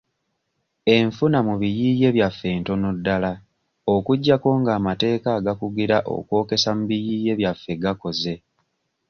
[0.95, 3.31] Enfuna mu biyiiye byaffe ntono ddala
[3.95, 8.35] okuggyako ng'amateeka agakugira okwokyesa mu biyiiye byaffe gakoze.